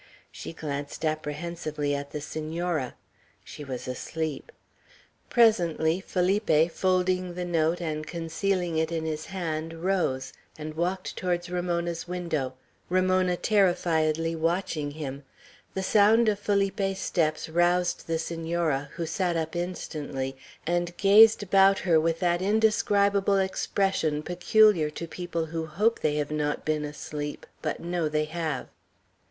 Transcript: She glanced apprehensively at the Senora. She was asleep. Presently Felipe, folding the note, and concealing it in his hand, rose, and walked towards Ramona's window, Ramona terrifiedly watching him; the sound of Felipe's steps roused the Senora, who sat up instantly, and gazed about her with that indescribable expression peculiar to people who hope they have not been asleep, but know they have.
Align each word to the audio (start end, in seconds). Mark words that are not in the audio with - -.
She 0.31 0.51
glanced 0.51 1.05
apprehensively 1.05 1.93
at 1.93 2.09
the 2.09 2.21
Senora. 2.21 2.95
She 3.43 3.63
was 3.63 3.87
asleep. 3.87 4.51
Presently 5.29 5.99
Felipe, 6.01 6.71
folding 6.71 7.35
the 7.35 7.45
note, 7.45 7.79
and 7.79 8.07
concealing 8.07 8.77
it 8.79 8.91
in 8.91 9.05
his 9.05 9.27
hand, 9.27 9.83
rose, 9.83 10.33
and 10.57 10.73
walked 10.73 11.15
towards 11.15 11.51
Ramona's 11.51 12.07
window, 12.07 12.55
Ramona 12.89 13.37
terrifiedly 13.37 14.35
watching 14.35 14.89
him; 14.89 15.23
the 15.75 15.83
sound 15.83 16.27
of 16.29 16.39
Felipe's 16.39 16.97
steps 16.97 17.47
roused 17.47 18.07
the 18.07 18.17
Senora, 18.17 18.89
who 18.95 19.05
sat 19.05 19.37
up 19.37 19.55
instantly, 19.55 20.35
and 20.65 20.97
gazed 20.97 21.43
about 21.43 21.77
her 21.77 21.99
with 21.99 22.19
that 22.21 22.41
indescribable 22.41 23.37
expression 23.37 24.23
peculiar 24.23 24.89
to 24.89 25.07
people 25.07 25.45
who 25.45 25.67
hope 25.67 25.99
they 25.99 26.15
have 26.15 26.31
not 26.31 26.65
been 26.65 26.85
asleep, 26.85 27.45
but 27.61 27.79
know 27.79 28.09
they 28.09 28.25
have. 28.25 28.67